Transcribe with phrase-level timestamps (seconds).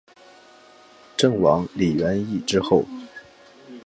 [1.15, 2.83] 郑王李元懿之后。